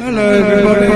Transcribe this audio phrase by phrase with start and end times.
[0.00, 0.86] Hello, everybody.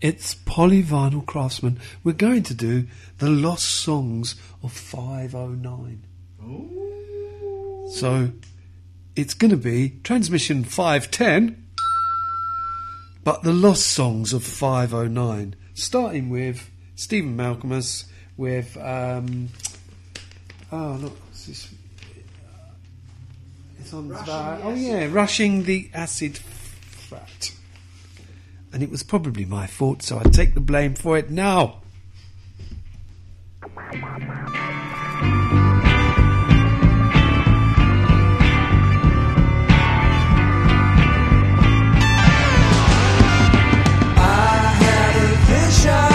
[0.00, 1.78] It's Polyvinyl Craftsmen.
[2.02, 2.86] We're going to do
[3.18, 6.06] the lost songs of 509.
[7.92, 8.32] So
[9.14, 11.66] it's going to be transmission 510,
[13.22, 18.06] but the lost songs of 509, starting with Stephen Malkmus
[18.38, 18.74] with.
[18.78, 19.50] Um,
[20.72, 21.68] oh, look, what's this?
[23.90, 27.50] It's on Rushing about- the oh yeah, rushing the acid frat.
[28.72, 31.78] And it was probably my fault, so I take the blame for it now.
[44.22, 46.09] I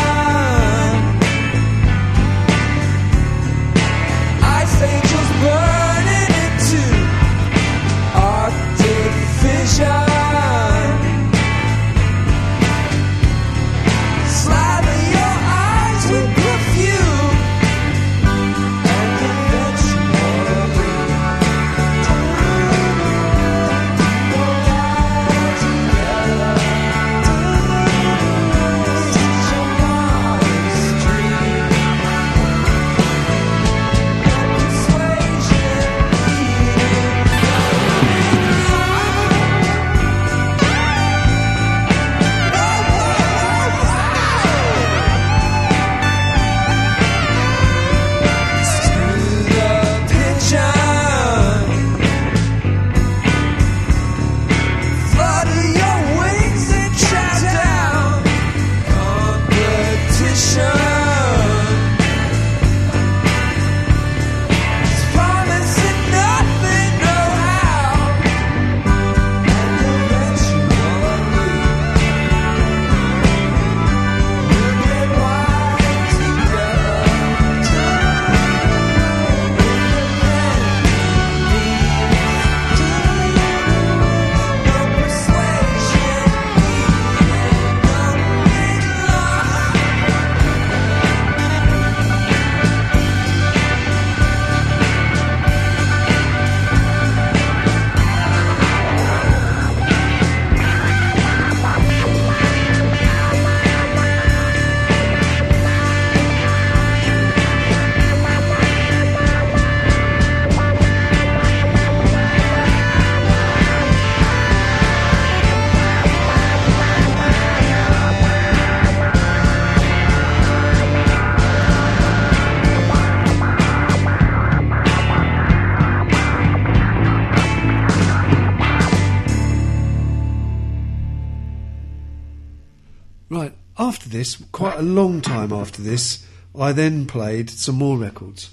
[133.29, 136.25] Right, after this, quite a long time after this,
[136.57, 138.51] I then played some more records.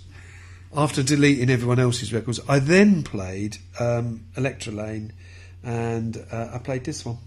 [0.74, 5.12] After deleting everyone else's records, I then played um, Electralane
[5.62, 7.18] and uh, I played this one.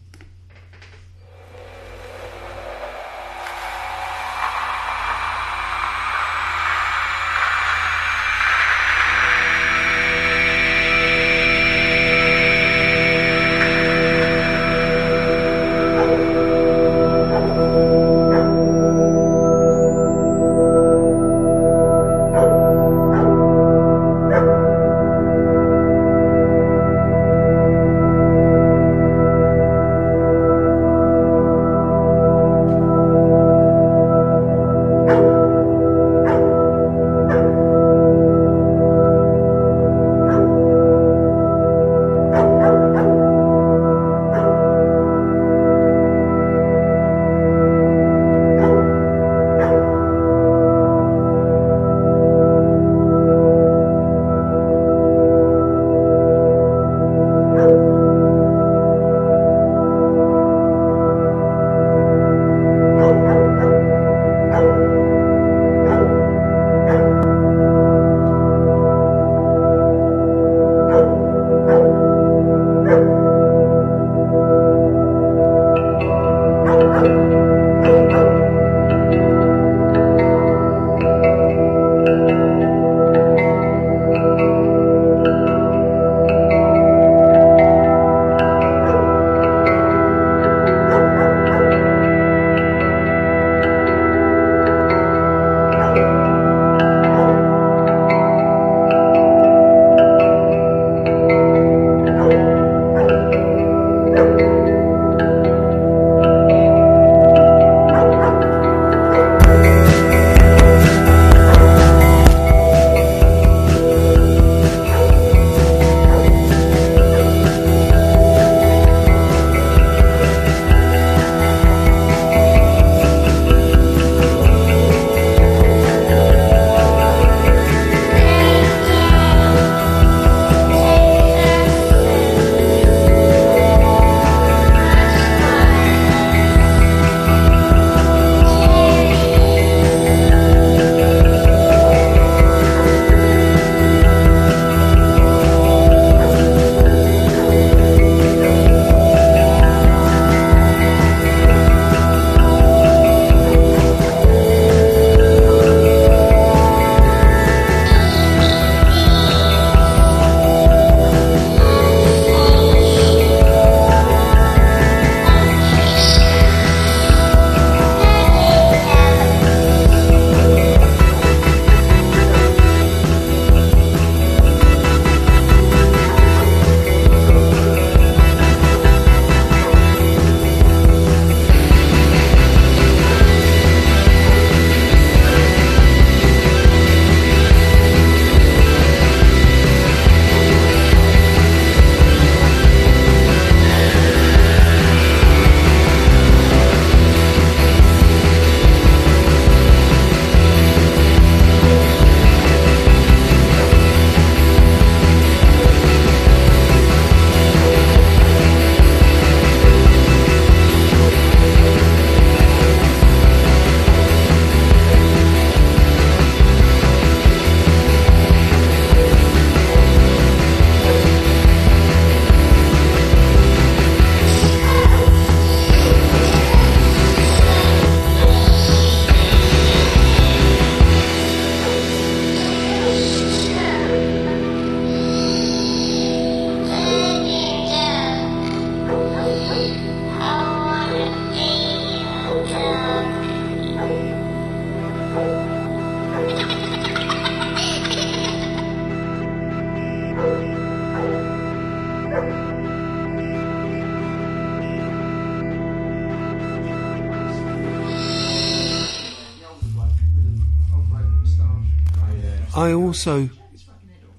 [263.05, 263.29] also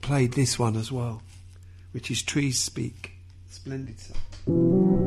[0.01, 1.21] played this one as well,
[1.91, 3.17] which is Trees Speak.
[3.51, 5.06] Splendid song.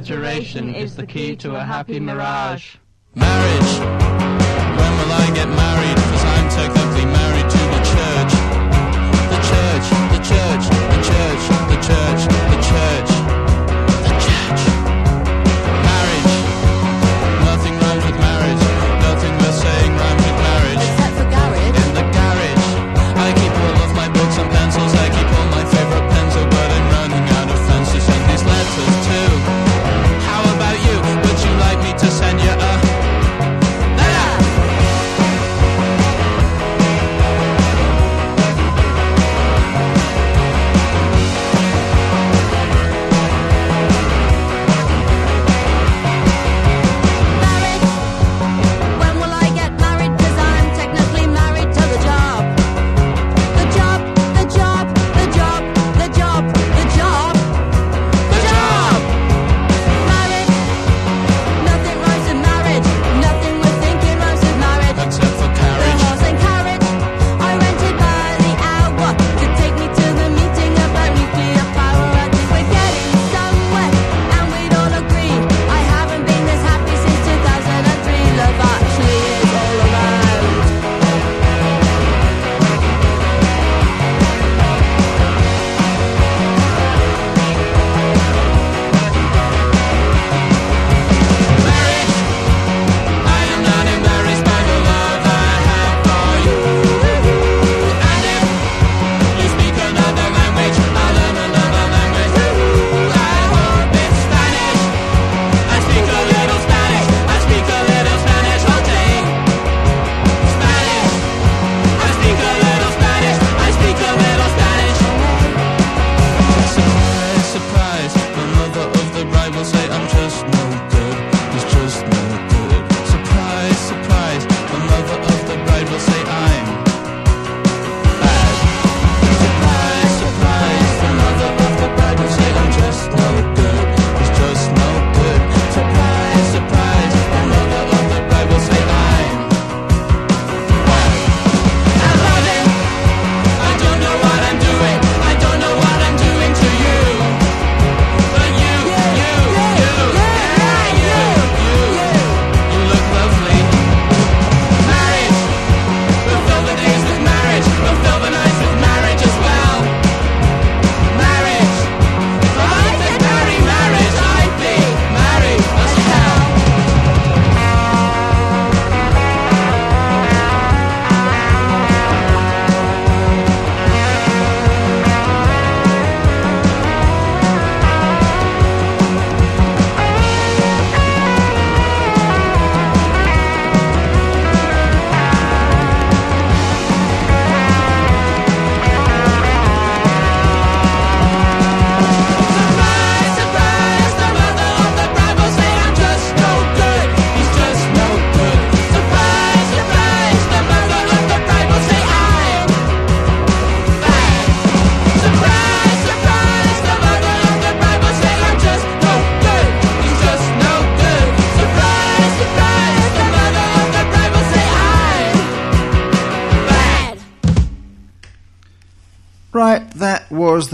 [0.00, 2.76] exaggeration is the key to a happy mirage.
[3.14, 3.78] Marriage!
[4.78, 5.99] When will I get married?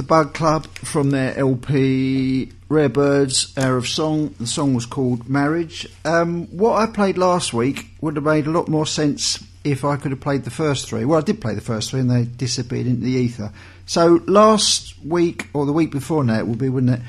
[0.06, 4.34] Bug Club from their LP Rare Birds Hour of Song.
[4.38, 5.86] The song was called Marriage.
[6.04, 9.96] Um, what I played last week would have made a lot more sense if I
[9.96, 11.04] could have played the first three.
[11.04, 13.52] Well, I did play the first three and they disappeared into the ether.
[13.86, 17.06] So last week, or the week before now, it would be, wouldn't it?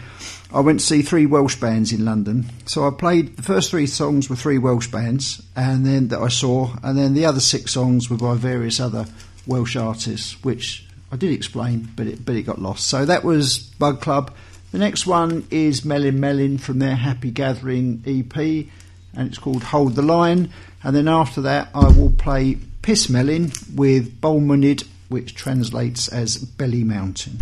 [0.53, 2.45] I went to see three Welsh bands in London.
[2.65, 6.29] So I played the first three songs were three Welsh bands, and then that I
[6.29, 9.05] saw, and then the other six songs were by various other
[9.45, 12.87] Welsh artists, which I did explain, but it but it got lost.
[12.87, 14.33] So that was Bug Club.
[14.71, 19.95] The next one is Melin Melyn from their Happy Gathering EP, and it's called Hold
[19.95, 20.51] the Line.
[20.83, 26.83] And then after that, I will play Pys Melyn with Bolmyndd, which translates as Belly
[26.83, 27.41] Mountain.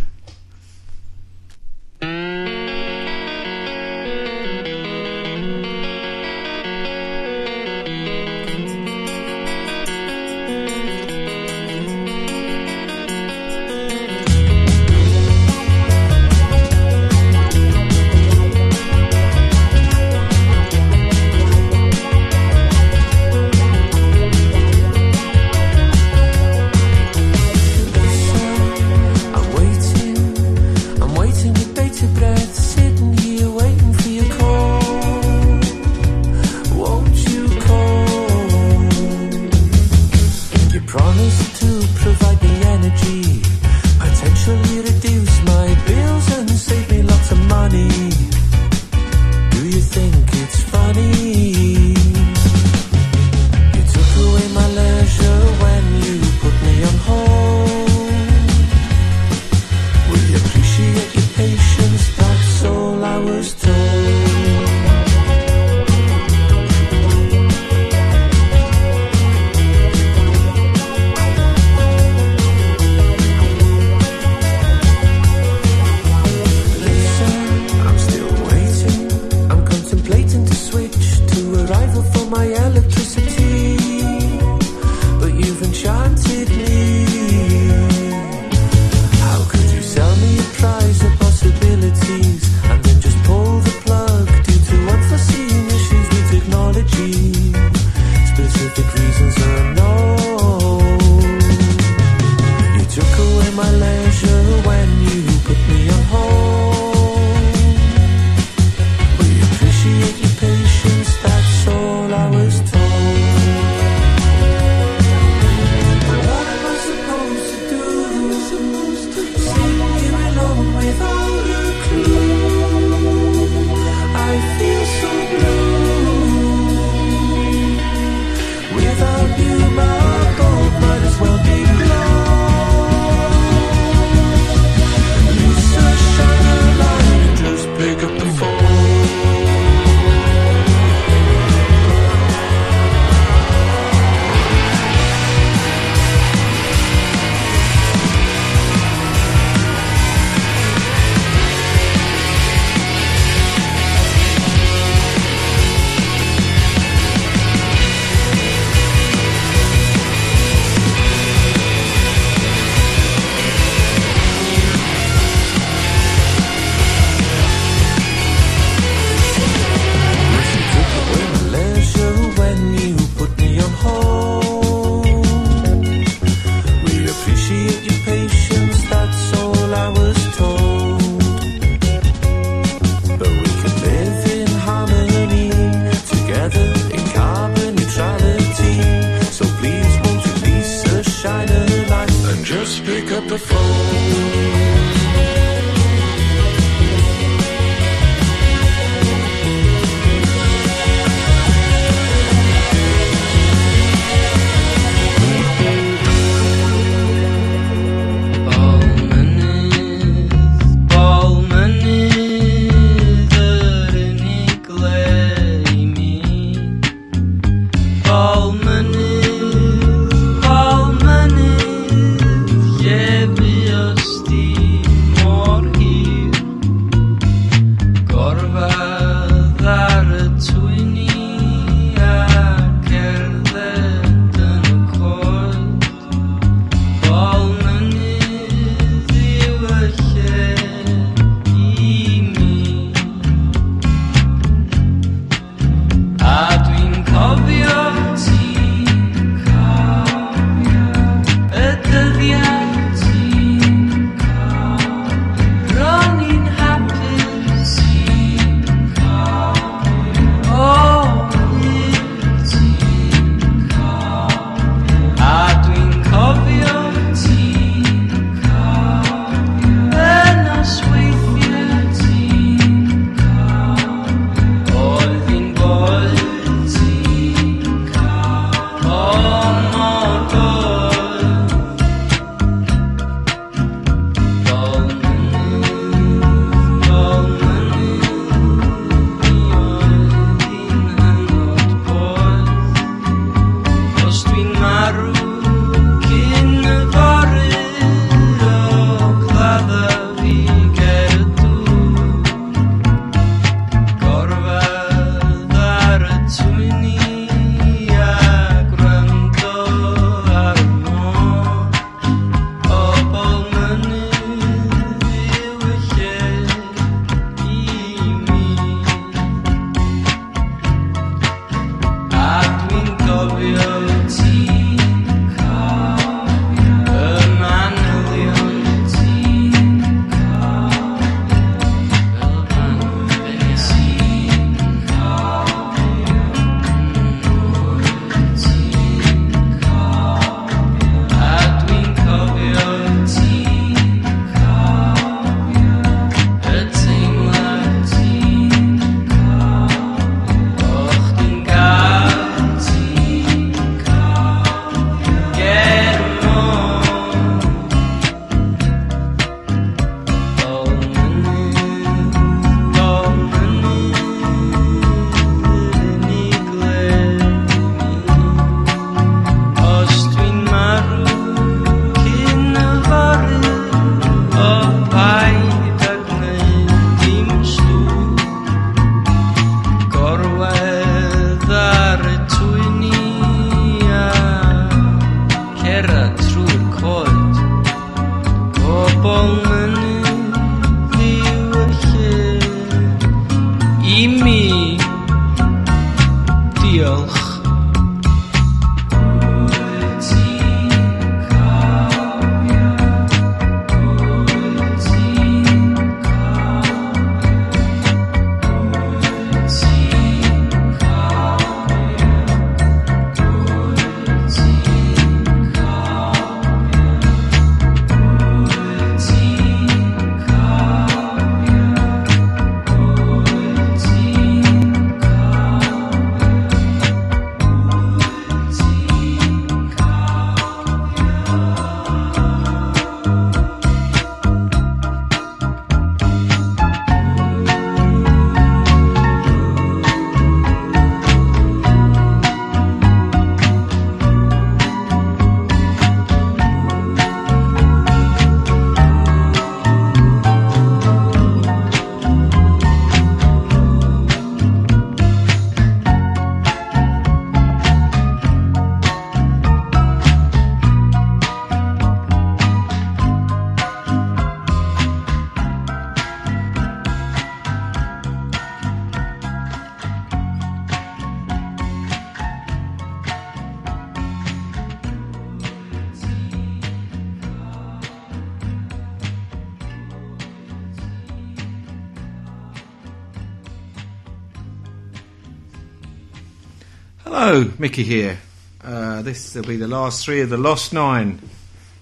[487.35, 488.17] Hello, Mickey here.
[488.63, 491.19] Uh, this will be the last three of the Lost Nine.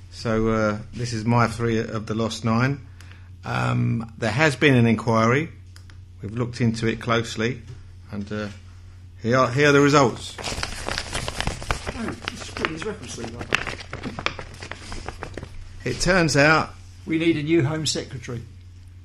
[0.09, 2.81] So uh, this is my three of the Lost Nine.
[3.45, 5.49] Um, there has been an inquiry.
[6.23, 7.61] We've looked into it closely,
[8.11, 8.47] and uh,
[9.21, 10.35] here, are, here are the results.
[15.85, 16.73] It turns out,
[17.05, 18.41] We need a new Home Secretary.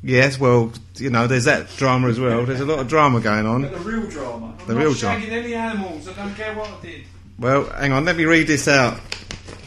[0.02, 2.44] Yes, well, you know, there's that drama as well.
[2.46, 3.62] There's a lot of drama going on.
[3.62, 4.54] The real drama.
[4.66, 5.24] The real drama.
[5.24, 6.08] any animals.
[6.08, 7.04] I don't care what I did.
[7.38, 9.00] Well, hang on, let me read this out.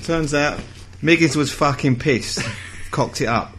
[0.04, 0.60] Turns out
[1.02, 2.42] Miggins was fucking pissed.
[2.92, 3.54] Cocked it up.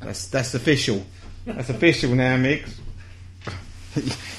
[0.00, 1.04] That's that's official.
[1.44, 2.80] That's official now, Miggs.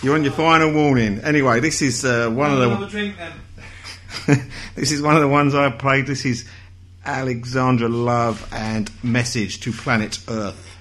[0.01, 1.19] You're on your final warning.
[1.19, 3.31] Anyway, this is uh, one of the drink then.
[4.75, 6.07] this is one of the ones I played.
[6.07, 6.47] This is
[7.05, 10.74] Alexander Love and Message to Planet Earth.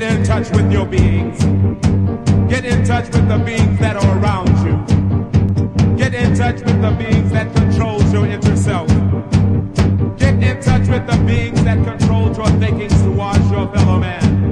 [0.00, 1.38] Get in touch with your beings.
[2.50, 4.74] Get in touch with the beings that are around you.
[5.96, 8.88] Get in touch with the beings that controls your inner self.
[10.18, 14.43] Get in touch with the beings that control your thinkings towards your fellow man.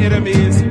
[0.00, 0.69] Enemies,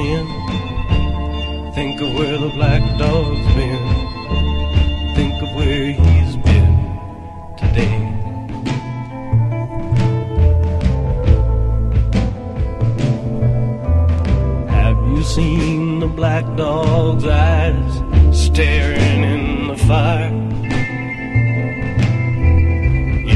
[0.00, 0.26] sin.
[1.74, 3.84] Think of where the black dog's been.
[5.16, 6.74] Think of where he's been
[7.62, 7.98] today.
[14.76, 17.92] Have you seen the black dog's eyes
[18.44, 20.32] staring in the fire?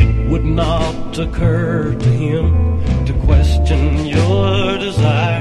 [0.00, 2.46] It would not occur to him
[3.06, 5.33] to question your desire.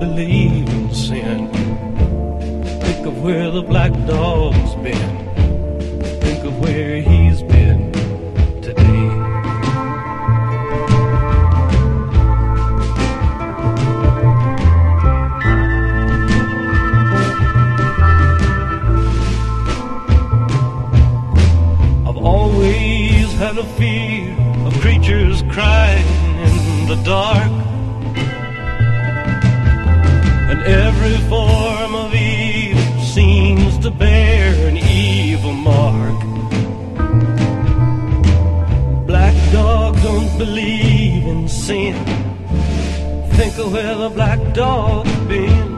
[0.00, 1.48] Believe in sin.
[2.80, 5.12] Think of where the black dog's been.
[6.20, 7.49] Think of where he's been
[40.12, 41.94] don't believe in sin.
[43.38, 45.68] Think of where the black dog's been.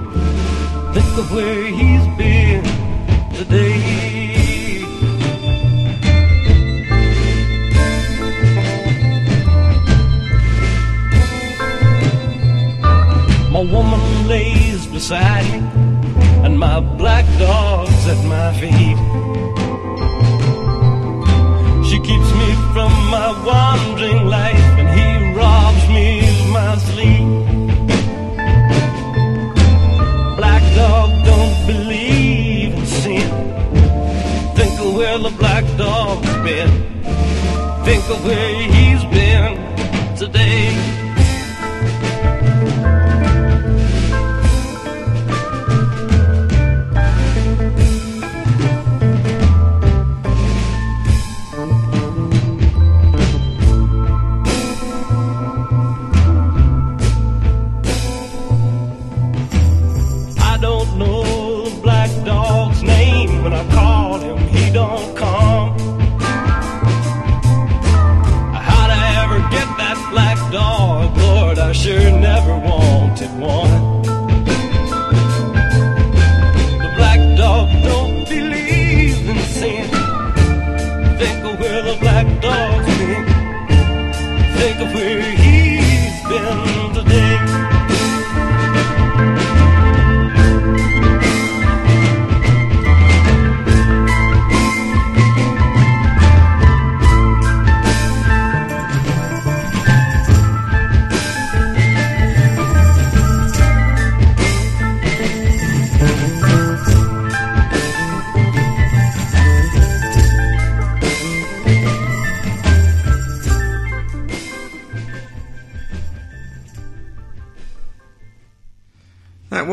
[0.95, 2.64] Think of where he's been
[3.38, 3.81] today.
[13.57, 15.61] My woman lays beside me,
[16.45, 18.99] and my black dog's at my feet.
[22.73, 25.09] From my wandering life, and he
[25.39, 27.27] robs me of my sleep.
[30.37, 33.29] Black dog don't believe in sin.
[34.57, 36.71] Think of where the black dog's been.
[37.85, 38.91] Think of where he's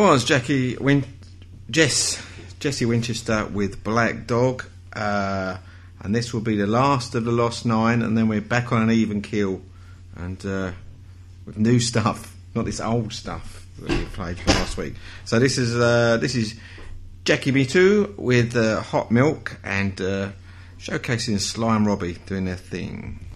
[0.09, 1.05] was Jackie Win-
[1.69, 2.19] Jess
[2.59, 5.57] Jesse Winchester with Black Dog, uh,
[5.99, 8.81] and this will be the last of the Lost Nine, and then we're back on
[8.81, 9.61] an even keel,
[10.15, 10.71] and uh,
[11.45, 14.95] with new stuff, not this old stuff that we played last week.
[15.25, 16.59] So this is uh, this is
[17.23, 20.29] Jackie Mittoo with uh, Hot Milk and uh,
[20.79, 23.28] showcasing Sly and Robbie doing their thing.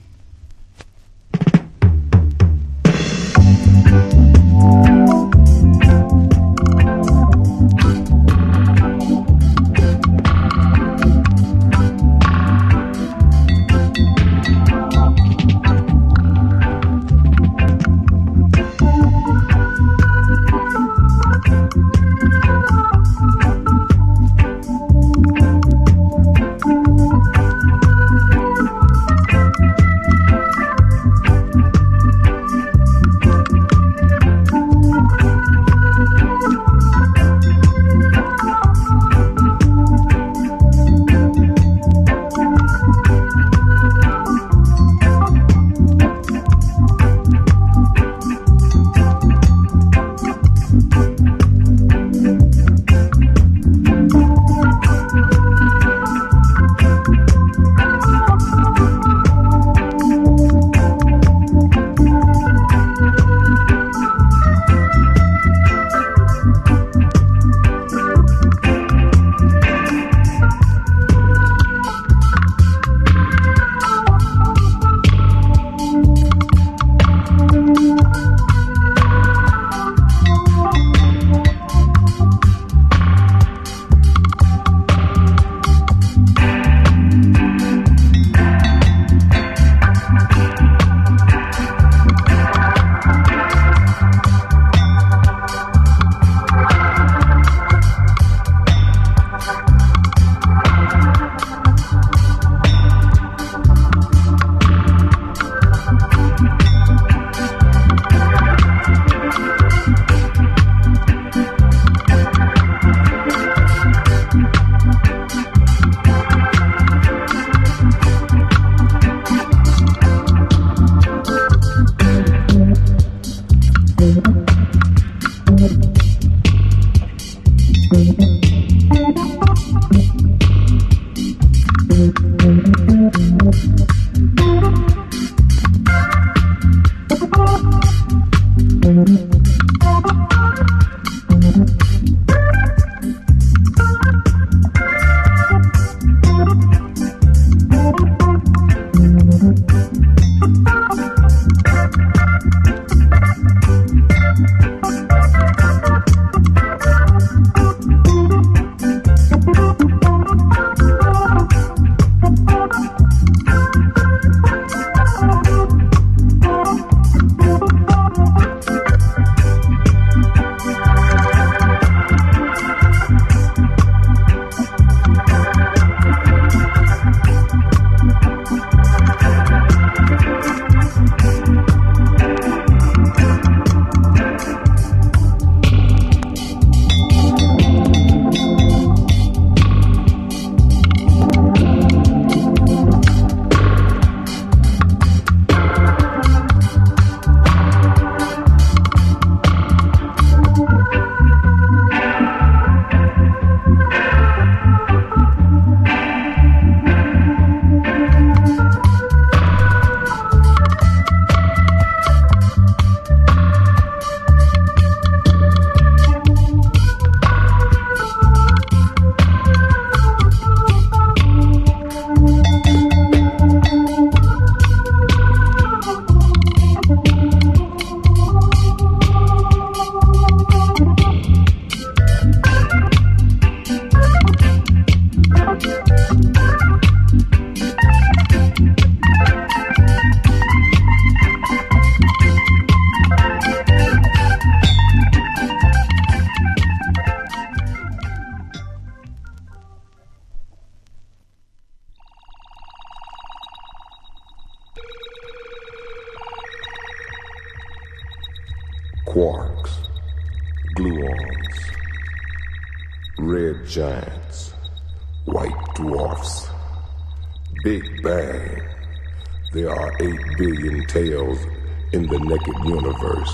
[272.66, 273.34] Universe.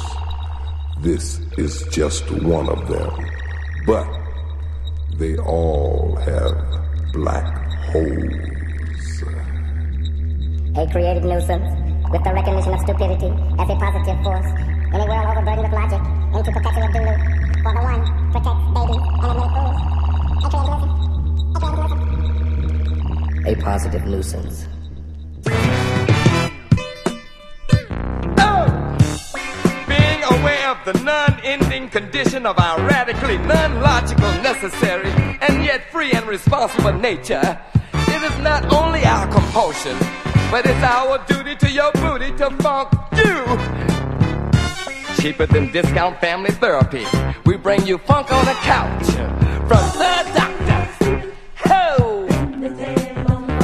[1.00, 3.12] This is just one of them.
[3.86, 4.08] But
[5.18, 6.56] they all have
[7.14, 7.46] black
[7.92, 9.24] holes.
[10.76, 11.70] A creative nuisance
[12.12, 14.46] with the recognition of stupidity as a positive force
[14.94, 16.02] in a world overburdened with logic
[16.34, 17.20] into perpetual delude.
[17.64, 20.00] For the one protects babies and admits fools.
[20.46, 21.20] A creative nuisance.
[21.62, 22.00] Nuisance.
[23.48, 24.79] A positive nuisance.
[32.20, 35.10] Condition of our radically non-logical, necessary,
[35.40, 37.58] and yet free and responsible nature,
[37.94, 39.98] it is not only our compulsion,
[40.52, 43.46] but it's our duty to your booty to funk you.
[45.22, 47.06] Cheaper than discount family therapy,
[47.46, 49.06] we bring you funk on the couch
[49.70, 51.34] from the doctor.
[51.70, 52.28] Ho!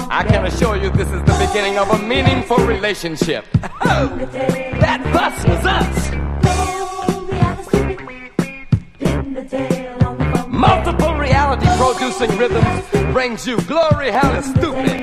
[0.10, 3.46] I can assure you this is the beginning of a meaningful relationship.
[3.82, 4.08] Oh,
[4.80, 6.05] that bus was us.
[11.26, 15.02] Reality producing rhythms brings you glory, hell stupid.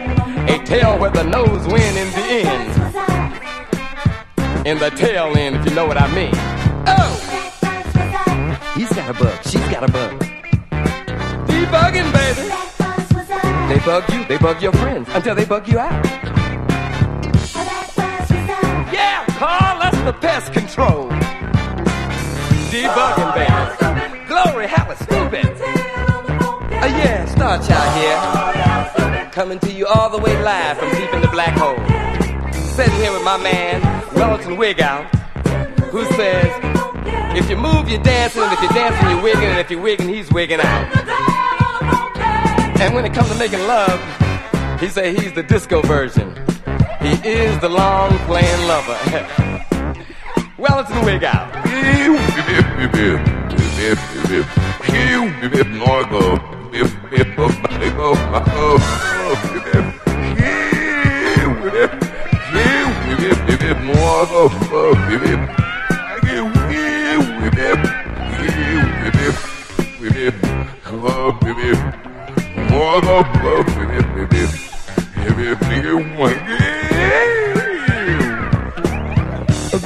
[0.54, 2.68] A tale where the nose win in the end.
[4.66, 6.34] In the tail end, if you know what I mean.
[6.86, 7.12] Oh!
[8.76, 10.12] He's got a bug, she's got a bug.
[11.48, 12.46] Debugging, baby.
[13.68, 16.04] They bug you, they bug your friends until they bug you out.
[18.92, 21.08] Yeah, Carl, that's the pest control.
[22.70, 24.26] Debugging, baby.
[24.28, 25.01] Glory, stupid.
[26.82, 29.30] Uh, yeah, Star Child here.
[29.30, 31.78] Coming to you all the way live from deep in the black hole.
[32.74, 33.80] Sitting here with my man,
[34.16, 35.04] Wellington Wigout,
[35.90, 36.50] who says,
[37.38, 40.08] if you move, you're dancing, and if you're dancing, you're wigging, and if you're wigging,
[40.08, 40.90] he's wigging out.
[42.80, 44.00] And when it comes to making love,
[44.80, 46.34] he say he's the disco version.
[47.00, 48.98] He is the long playing lover.
[50.58, 51.62] Wellington Wigout.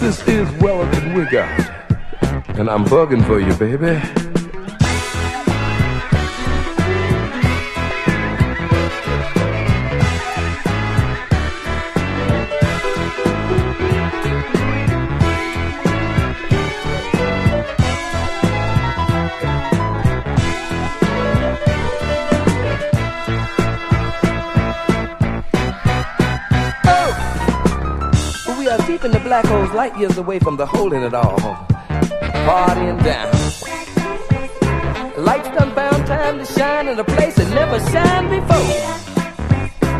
[0.07, 2.57] This is Wellington out.
[2.57, 4.36] And I'm bugging for you, baby.
[29.27, 31.37] Black holes, light years away from the hole in it all.
[32.47, 33.33] Partying down.
[35.19, 38.77] Lights done found time to shine in a place that never shined before.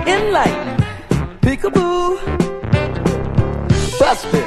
[0.07, 0.81] Enlightened.
[1.41, 2.19] Peekaboo.
[3.99, 4.45] Busted.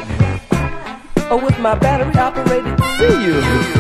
[1.30, 2.80] Oh, with my battery operated.
[2.98, 3.79] See you.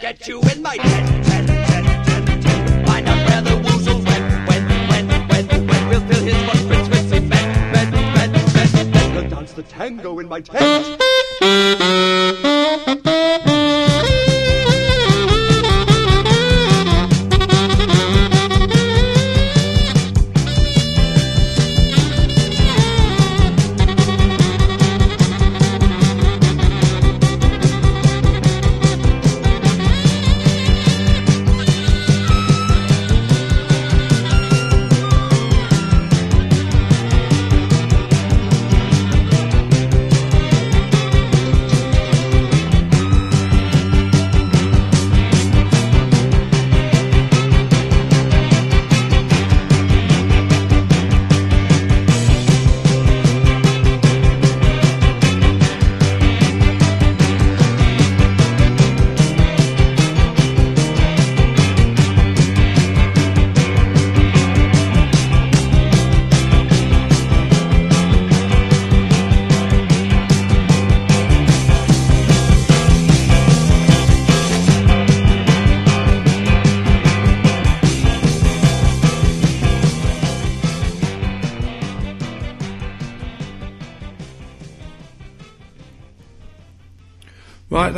[0.00, 0.49] get you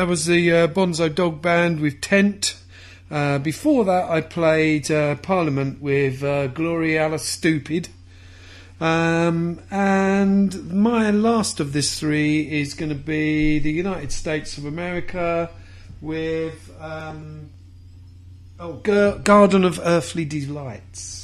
[0.03, 2.57] that was the uh, Bonzo Dog Band with Tent.
[3.09, 7.87] Uh, before that, I played uh, Parliament with uh, Gloryhallastoopid.
[8.81, 14.65] Um, and my last of this three is going to be the United States of
[14.65, 15.51] America
[16.01, 17.51] with um,
[18.59, 18.73] oh,
[19.23, 21.22] Garden of Earthly Delights.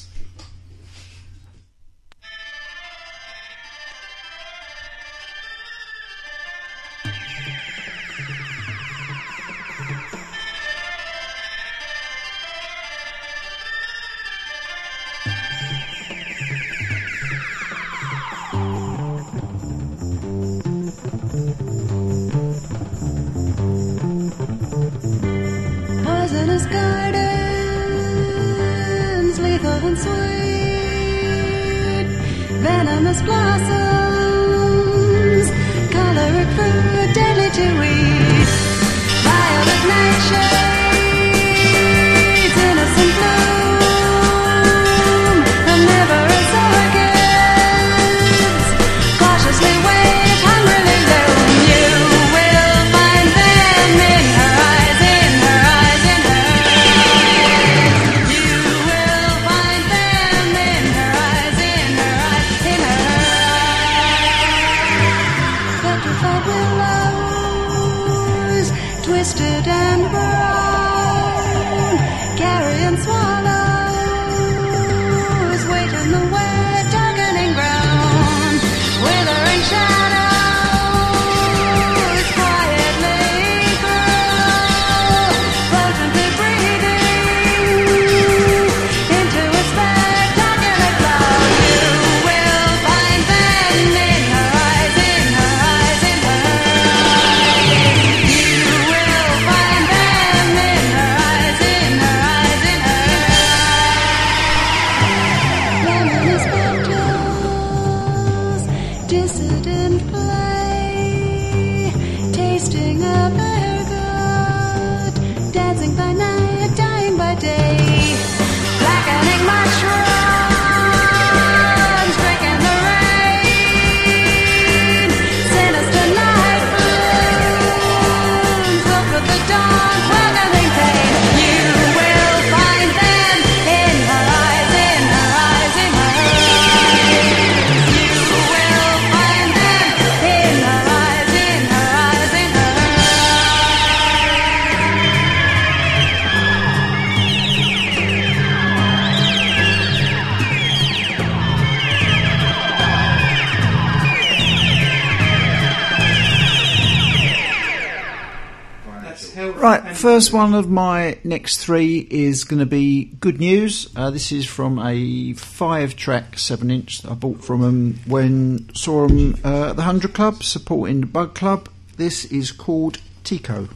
[160.18, 163.88] First one of my next three is going to be good news.
[163.94, 169.36] Uh, this is from a five-track seven-inch that I bought from them when saw them
[169.44, 171.68] uh, at the Hundred Club supporting the Bug Club.
[171.98, 173.68] This is called Tikho.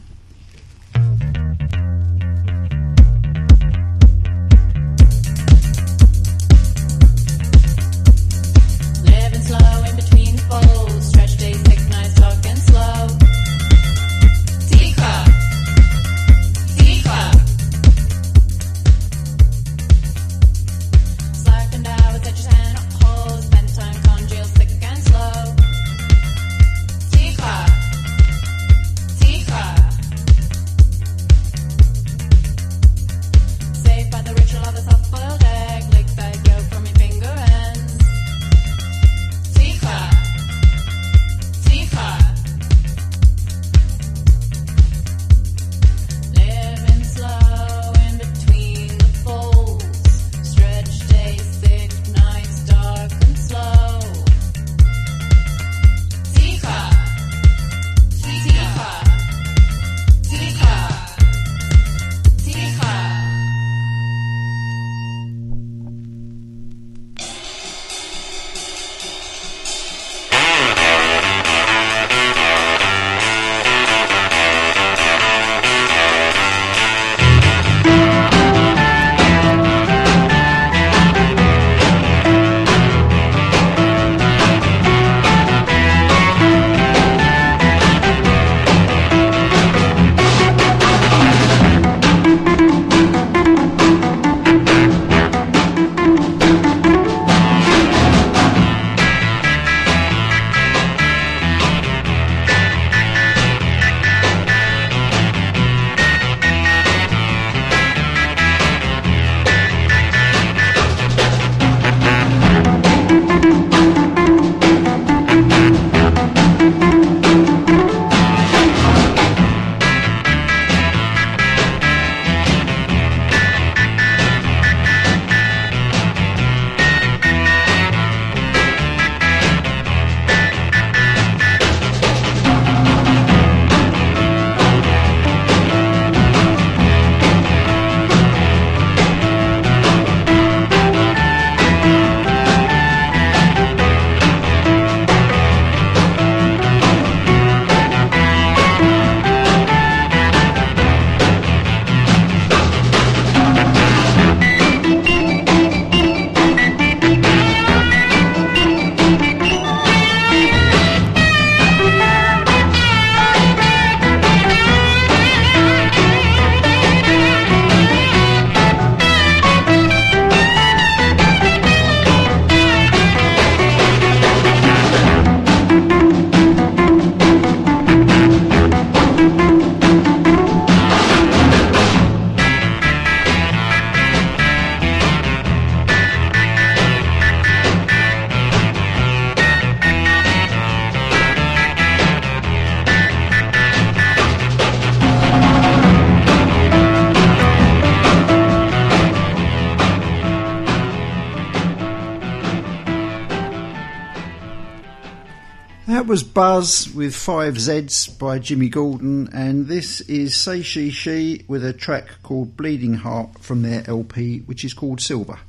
[206.63, 211.73] Buzz with five Z's by Jimmy Gordon, and this is Say She She with a
[211.73, 215.39] track called Bleeding Heart from their LP, which is called Silver.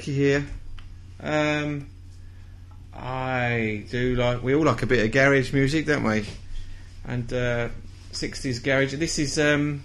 [0.00, 0.46] Mickey here.
[1.22, 1.86] Um,
[2.94, 6.24] I do like we all like a bit of garage music, don't we?
[7.06, 7.68] And uh,
[8.12, 8.94] 60s garage.
[8.94, 9.84] This is um,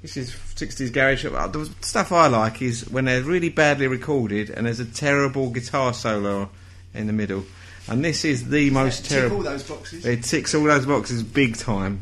[0.00, 1.26] this is 60s garage.
[1.26, 5.50] Uh, The stuff I like is when they're really badly recorded and there's a terrible
[5.50, 6.48] guitar solo
[6.94, 7.44] in the middle.
[7.88, 9.36] And this is the most terrible.
[9.38, 10.06] all those boxes?
[10.06, 12.00] It ticks all those boxes big time,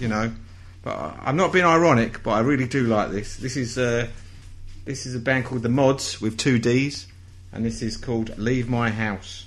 [0.00, 0.32] you know.
[0.82, 3.36] But I- I'm not being ironic, but I really do like this.
[3.36, 4.08] This is uh,
[4.84, 7.06] this is a band called The Modds with two D's,
[7.52, 9.46] and this is called Leave My House.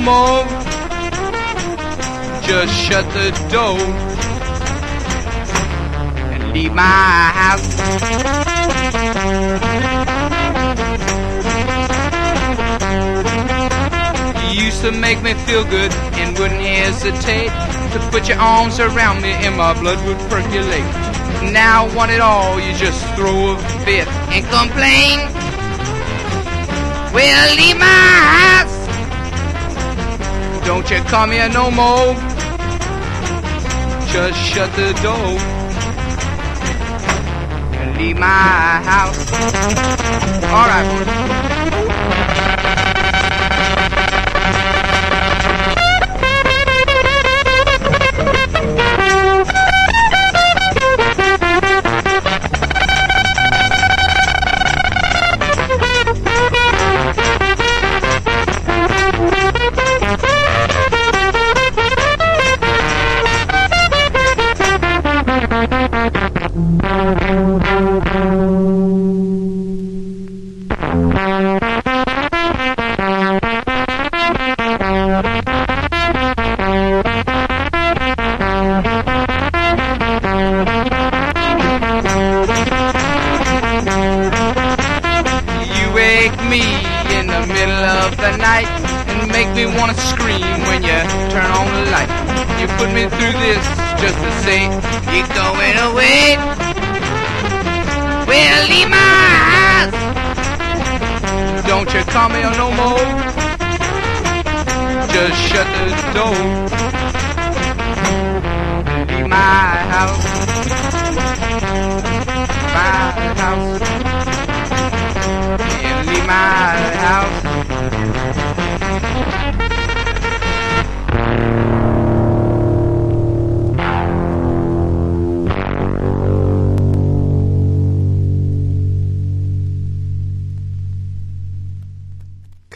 [0.00, 0.44] More.
[2.42, 3.78] Just shut the door
[6.32, 7.68] and leave my house.
[14.52, 17.50] You used to make me feel good and wouldn't hesitate
[17.92, 20.88] to put your arms around me and my blood would percolate.
[21.52, 25.18] Now I want it all, you just throw a fit and complain.
[27.14, 28.67] Well, leave my house.
[30.68, 32.12] Don't you come here no more.
[34.12, 35.38] Just shut the door
[37.80, 39.32] and leave my house.
[40.52, 41.07] All right.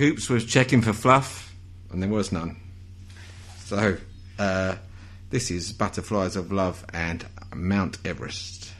[0.02, 1.54] Coops was checking for fluff,
[1.92, 2.56] and there was none.
[3.66, 3.98] So,
[4.36, 4.74] uh,
[5.30, 7.24] this is Butterflies of Love and
[7.54, 8.71] Mount Everest.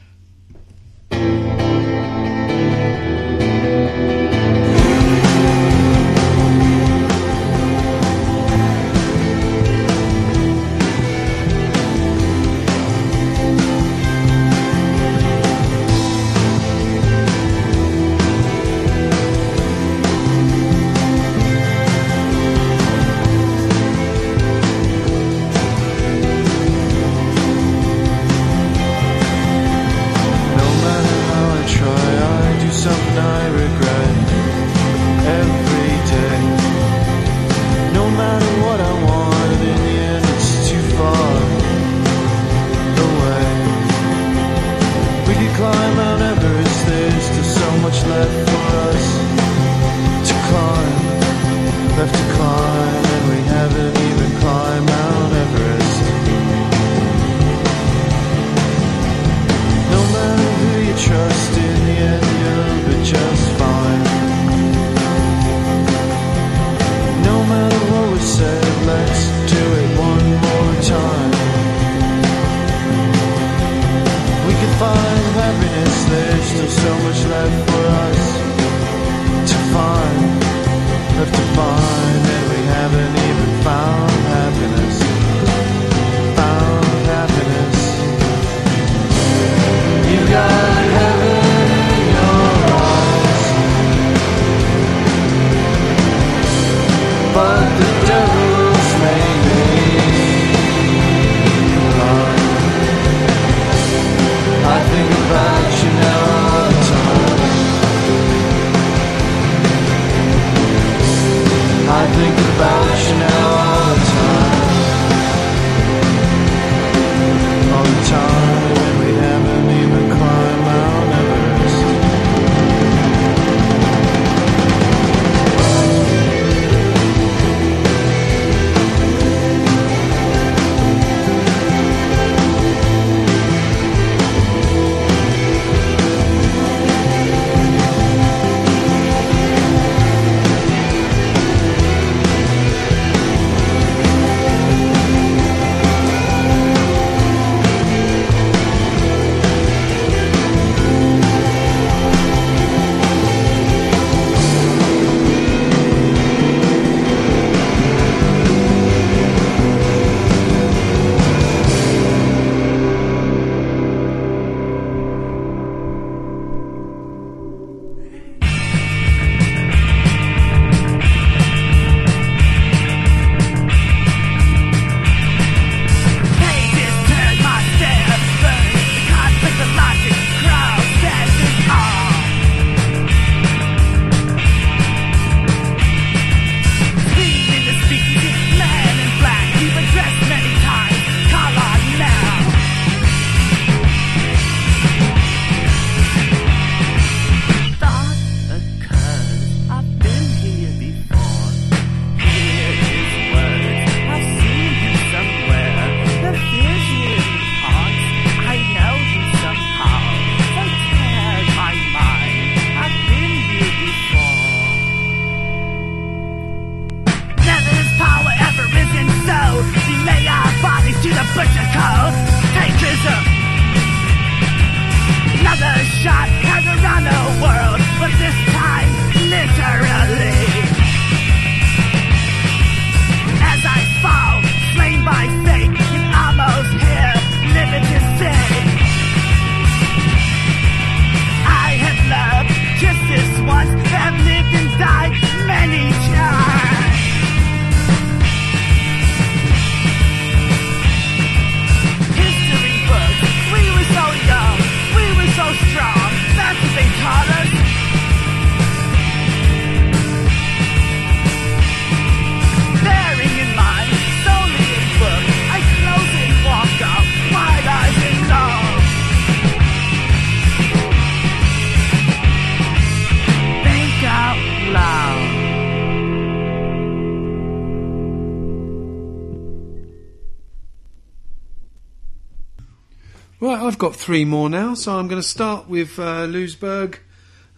[283.83, 286.22] got three more now, so I'm going to start with uh,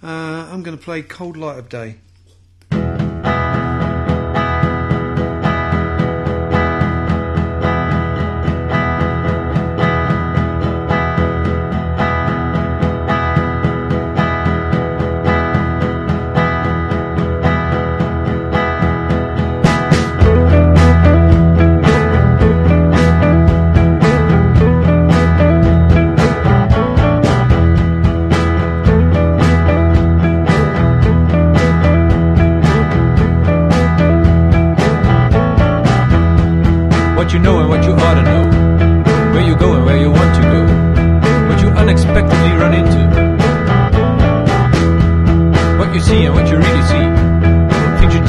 [0.03, 1.97] Uh, I'm going to play Cold Light of Day.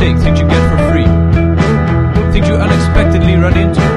[0.05, 1.05] mistakes, things you get for free,
[2.31, 3.94] things you unexpectedly run into.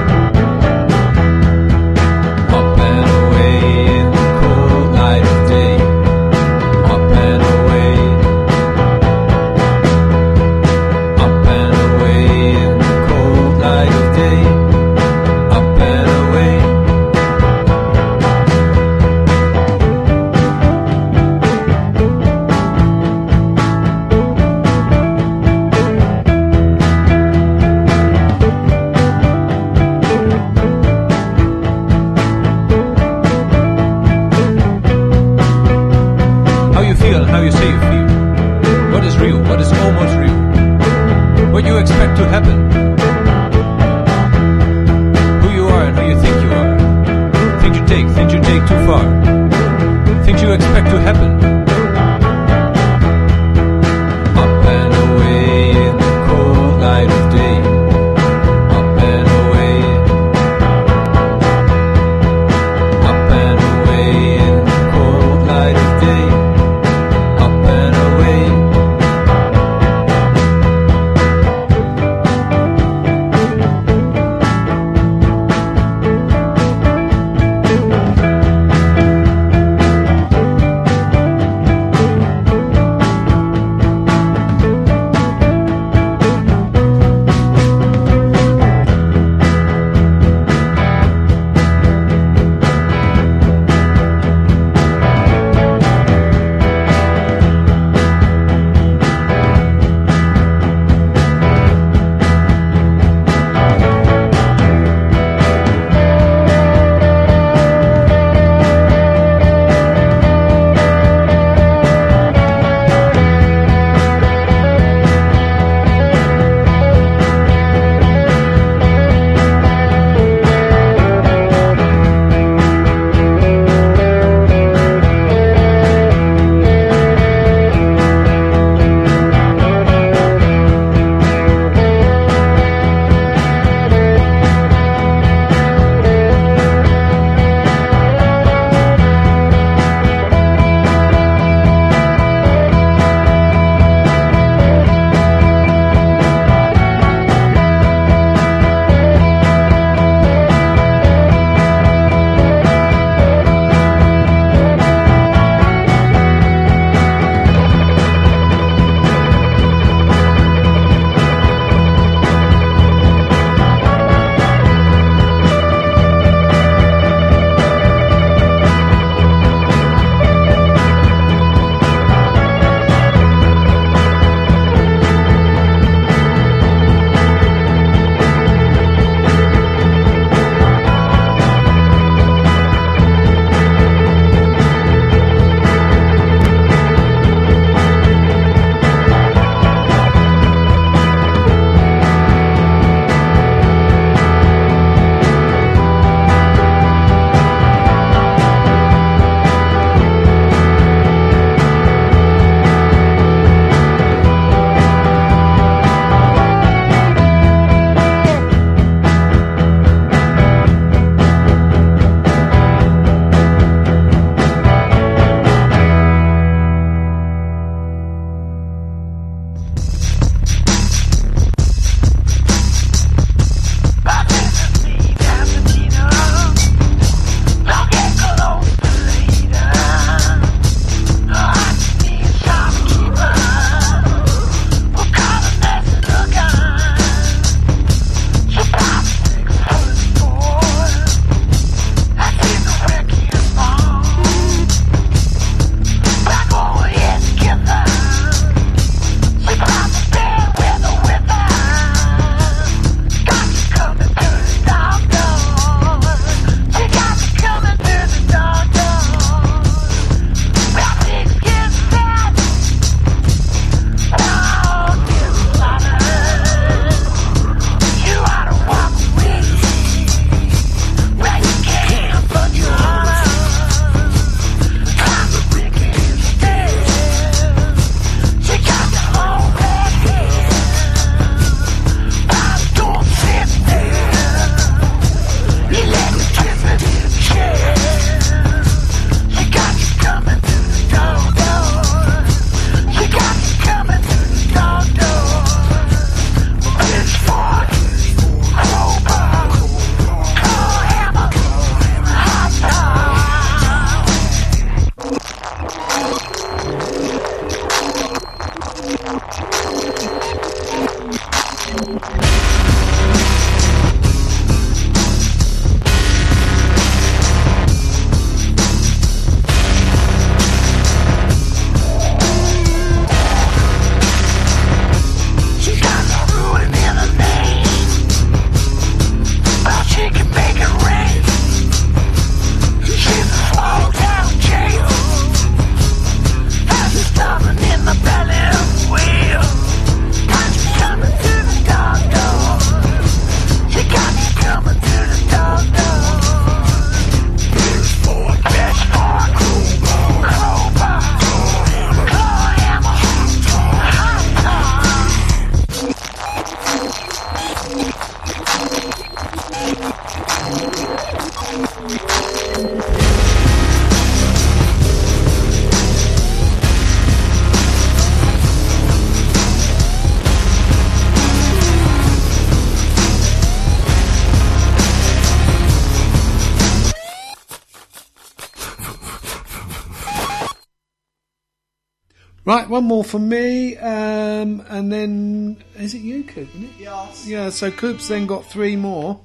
[382.69, 386.49] Right, one more for me, um, and then is it you, Coop?
[386.55, 386.71] Isn't it?
[386.79, 387.27] Yes.
[387.27, 387.49] Yeah.
[387.49, 389.21] So Coop's then got three more.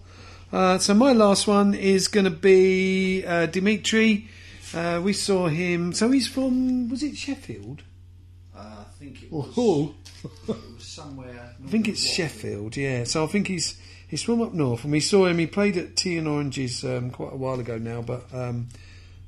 [0.52, 4.30] Uh, so my last one is going to be uh, Dimitri.
[4.74, 5.91] Uh, we saw him.
[5.91, 7.84] So he's from was it Sheffield?
[8.56, 9.95] Uh, I think it Or was, Hull?
[10.24, 11.53] it was somewhere.
[11.65, 13.03] I think it's Sheffield, yeah.
[13.03, 15.38] So I think he's he's from up north, and we saw him.
[15.40, 18.70] He played at Tea and Oranges um, quite a while ago now, but um,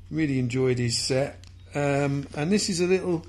[0.09, 1.43] really enjoyed his set.
[1.73, 3.25] Um, and this is a little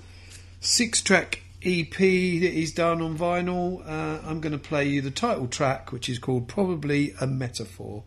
[0.67, 3.87] six-track EP that he's done on vinyl.
[3.87, 8.05] Uh, I'm going to play you the title track, which is called "Probably a Metaphor."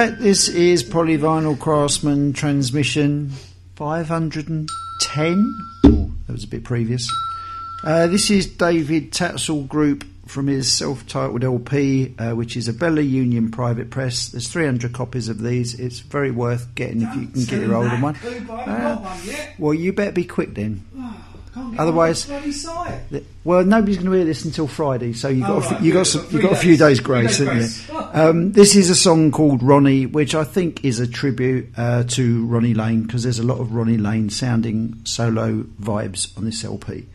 [0.00, 3.32] right, this is Polyvinyl Craftsmen transmission
[3.76, 5.56] 510.
[5.84, 7.06] Oh, that was a bit previous.
[7.84, 12.72] Uh, this is David Tattersall Group from his self titled LP, uh, which is a
[12.72, 14.30] Bella Union private press.
[14.30, 15.78] There's 300 copies of these.
[15.78, 18.16] It's very worth getting Don't if you can get your older one.
[18.16, 20.82] Uh, one well, you better be quick then.
[21.78, 22.30] Otherwise,
[23.44, 26.06] well, nobody's going to hear this until Friday, so you got oh, right, you got
[26.06, 27.68] some, you got a few days grace, haven't you?
[28.12, 32.44] Um, this is a song called Ronnie, which I think is a tribute uh, to
[32.46, 37.06] Ronnie Lane because there's a lot of Ronnie Lane sounding solo vibes on this LP.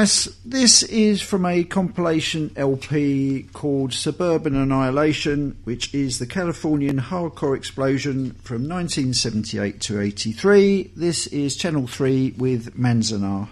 [0.00, 7.56] guys, this is from a compilation LP called Suburban Annihilation, which is the Californian hardcore
[7.56, 10.90] explosion from 1978 to 83.
[10.94, 13.48] This is Channel 3 with Manzanar.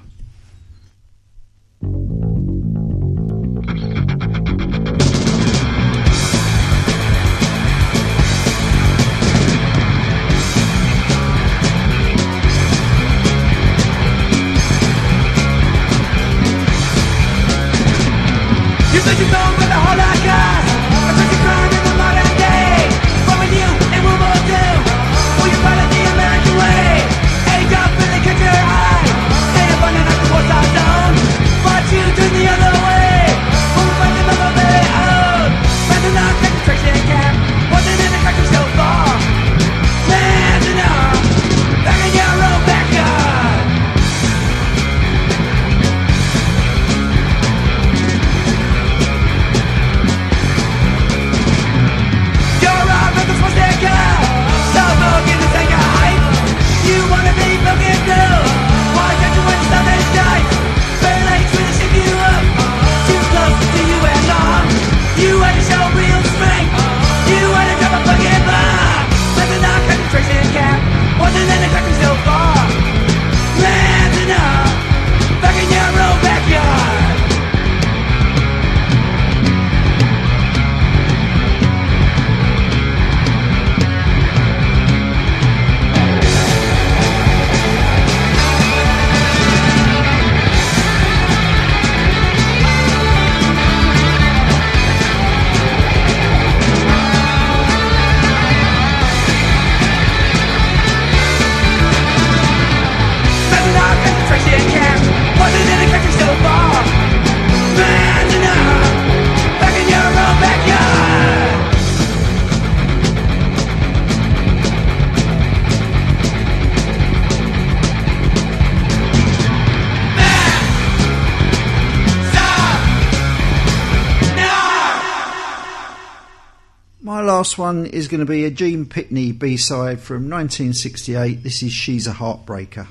[127.54, 131.44] last one is going to be a Gene Pitney B side from 1968.
[131.44, 132.88] This is She's a Heartbreaker.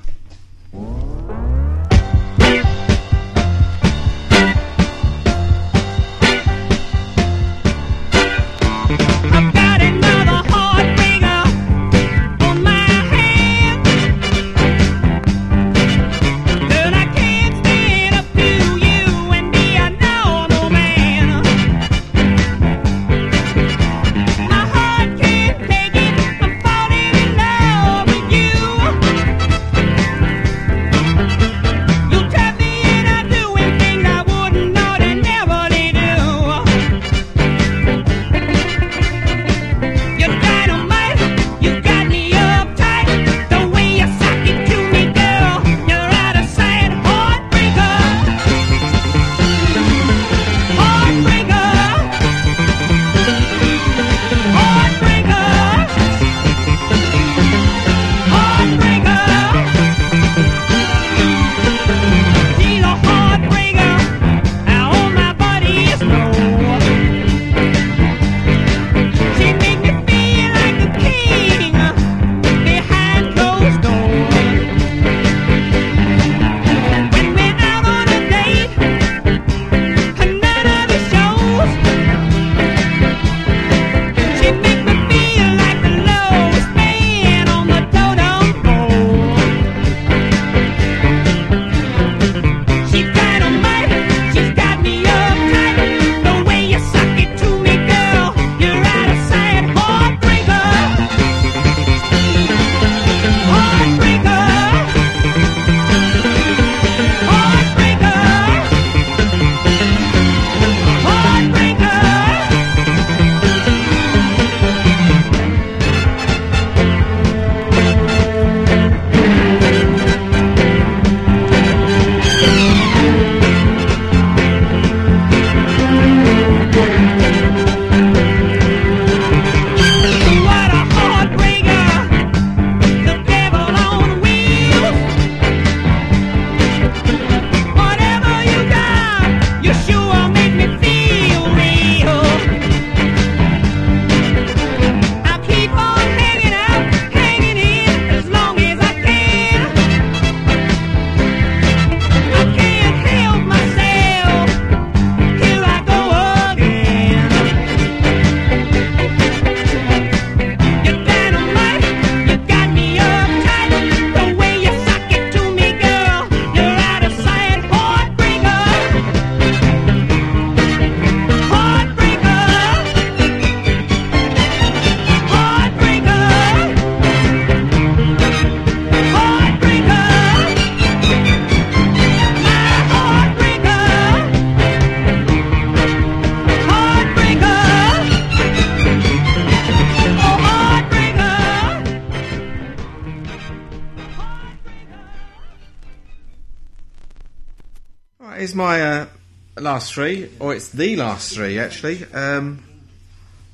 [199.74, 202.04] last three, or it's the last three actually.
[202.14, 202.62] Um,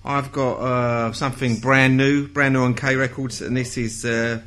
[0.05, 4.43] I've got uh, something brand new, brand new on K Records, and this is uh,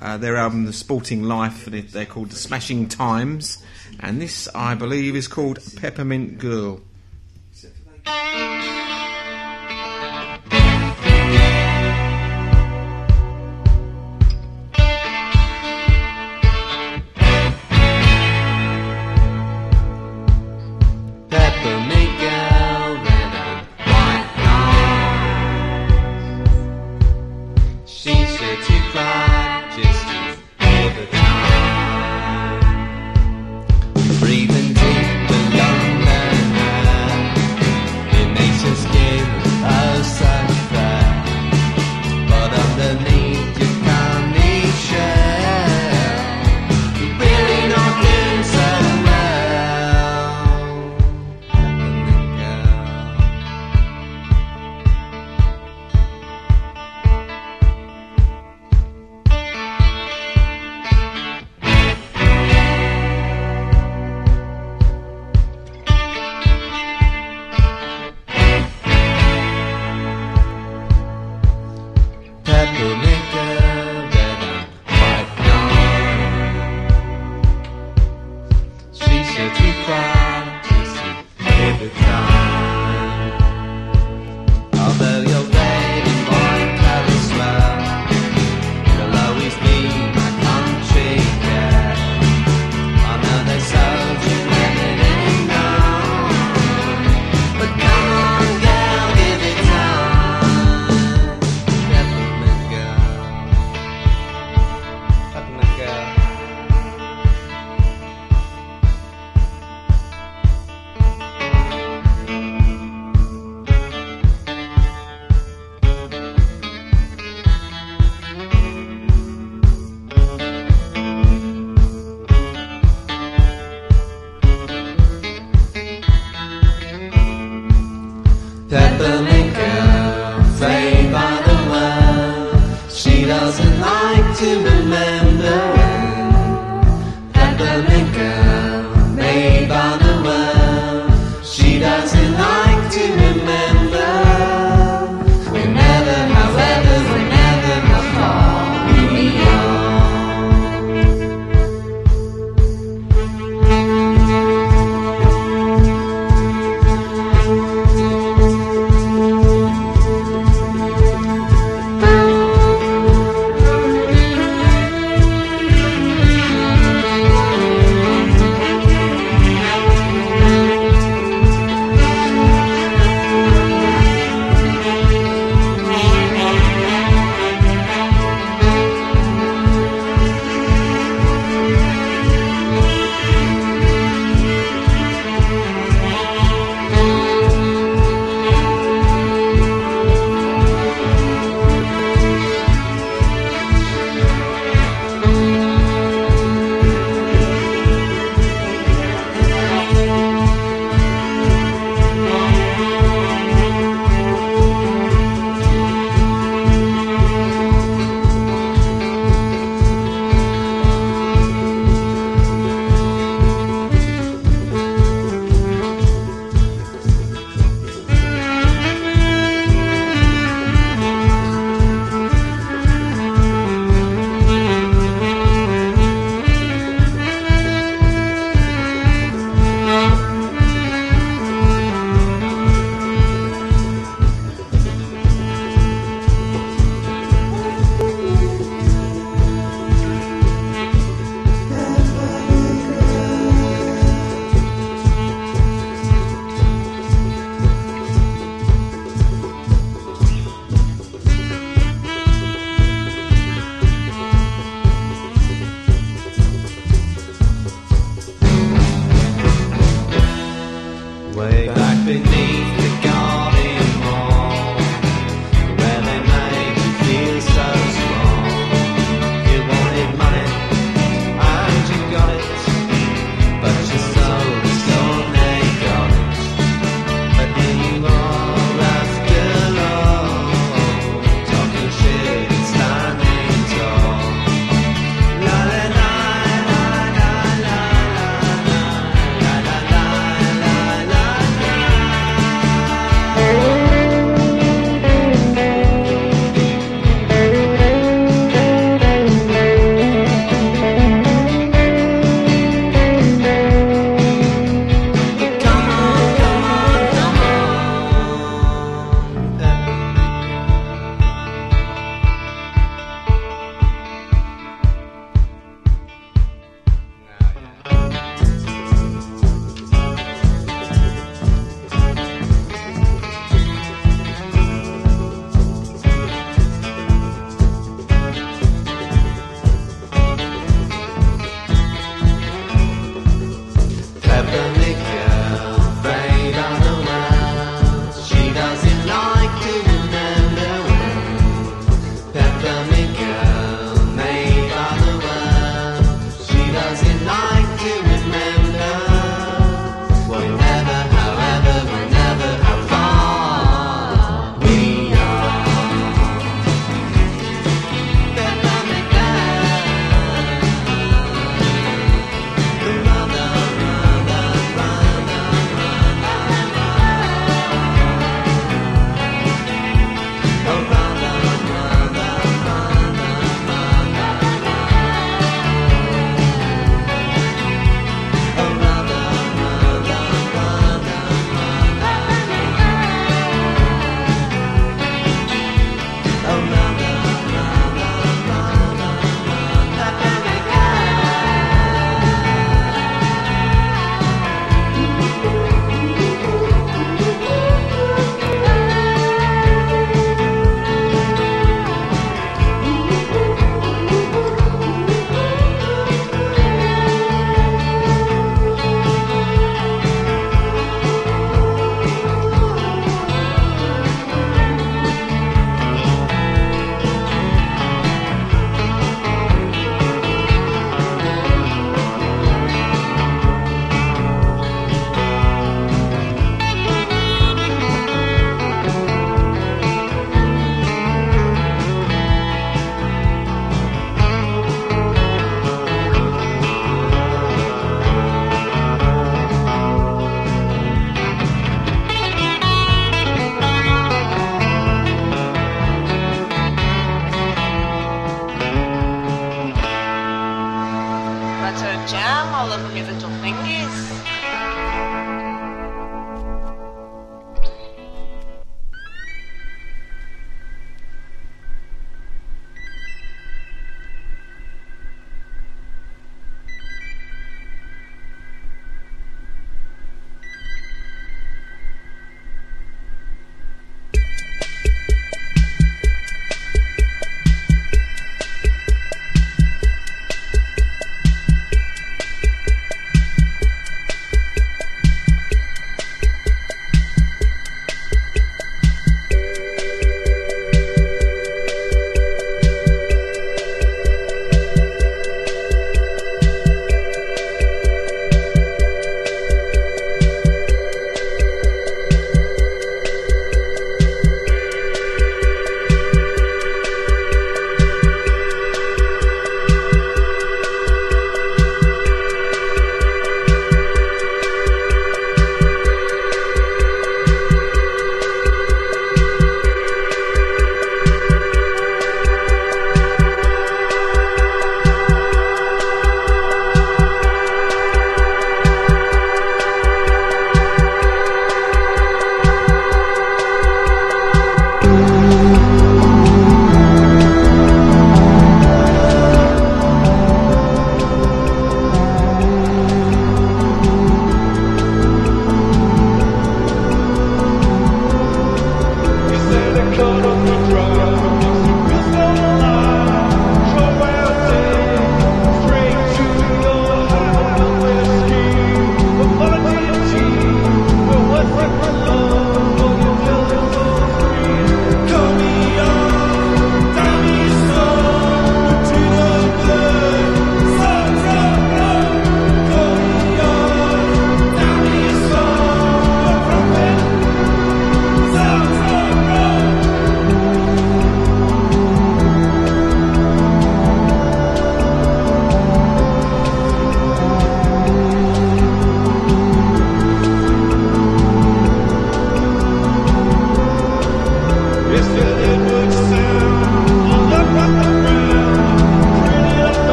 [0.00, 3.62] uh, their album, The Sporting Life, and they're called The Smashing Times.
[4.00, 6.80] And this, I believe, is called Peppermint Girl.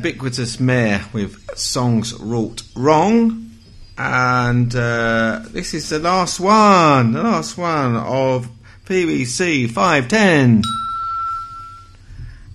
[0.00, 3.50] Ubiquitous Meh with songs wrought wrong.
[3.98, 8.48] And uh, this is the last one, the last one of
[8.86, 10.62] PVC 510.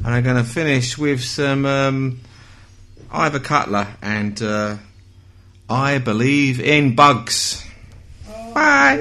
[0.04, 2.20] And I'm going to finish with some um,
[3.12, 4.78] Ivor Cutler and uh,
[5.70, 7.64] I Believe in Bugs.
[8.56, 9.00] Bye!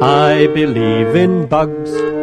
[0.00, 2.19] I believe in bugs.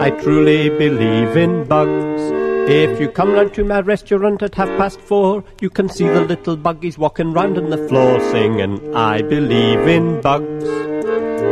[0.00, 2.22] I truly believe in bugs.
[2.70, 6.20] If you come round to my restaurant at half past four, you can see the
[6.20, 10.68] little buggies walking round on the floor singing, I believe in bugs.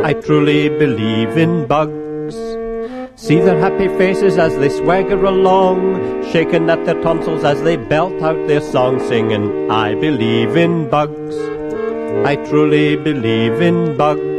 [0.04, 2.36] I truly believe in bugs.
[3.16, 8.22] See their happy faces as they swagger along, shaking at their tonsils as they belt
[8.22, 11.36] out their song, singing, I believe in bugs.
[12.24, 14.35] I truly believe in bugs.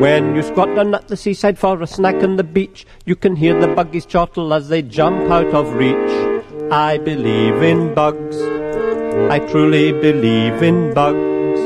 [0.00, 3.36] When you squat down at the seaside for a snack on the beach, you can
[3.36, 6.12] hear the buggies chortle as they jump out of reach.
[6.72, 8.38] I believe in bugs.
[9.30, 11.60] I truly believe in bugs.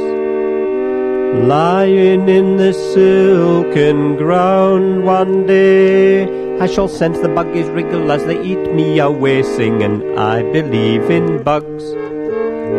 [1.46, 8.42] Lying in the silken ground one day, I shall sense the buggies wriggle as they
[8.42, 11.84] eat me away, singing, I believe in bugs.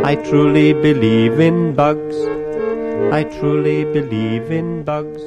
[0.03, 2.17] I truly believe in bugs.
[3.13, 5.21] I truly believe in bugs.